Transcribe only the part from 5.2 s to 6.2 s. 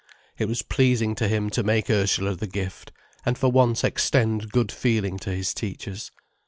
his teachers.